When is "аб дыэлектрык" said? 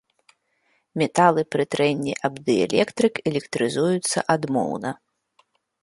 2.29-3.13